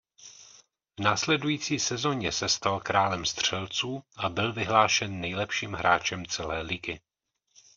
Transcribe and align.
V 0.99 1.03
následující 1.03 1.79
sezoně 1.79 2.31
se 2.31 2.49
stal 2.49 2.79
králem 2.79 3.25
střelců 3.25 4.03
a 4.17 4.29
byl 4.29 4.53
vyhlášen 4.53 5.21
nejlepším 5.21 5.73
hráčem 5.73 6.25
celé 6.25 6.61
ligy. 6.61 6.99